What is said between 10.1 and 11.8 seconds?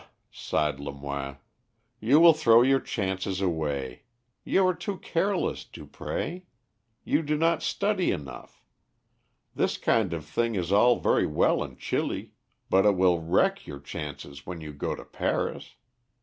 of thing is all very well in